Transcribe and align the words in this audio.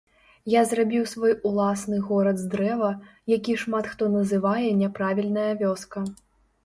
Я 0.51 0.61
зрабіў 0.69 1.03
свой 1.09 1.35
уласны 1.49 1.99
горад 2.07 2.39
з 2.43 2.49
дрэва, 2.53 2.89
які 3.35 3.59
шмат 3.65 3.93
хто 3.93 4.03
называе 4.17 4.67
няправільная 4.83 5.49
вёска. 5.65 5.99